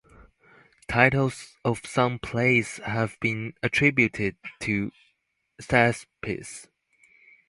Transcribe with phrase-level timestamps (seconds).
[0.87, 4.91] Titles of some plays have been attributed to
[5.61, 6.67] Thespis.